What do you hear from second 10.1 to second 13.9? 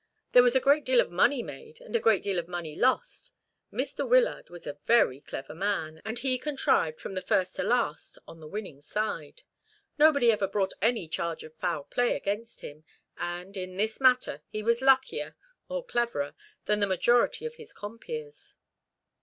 ever brought any charge of foul play against him; and, in